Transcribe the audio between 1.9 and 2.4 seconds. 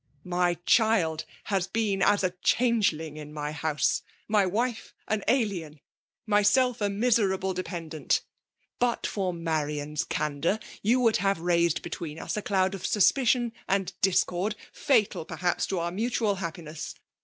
as a